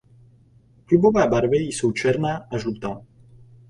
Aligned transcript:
Klubové 0.85 1.27
barvy 1.27 1.57
jsou 1.57 1.91
černá 1.91 2.37
a 2.51 2.57
žlutá. 2.57 3.05